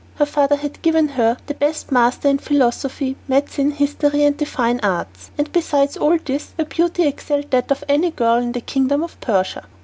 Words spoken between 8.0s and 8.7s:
girl in the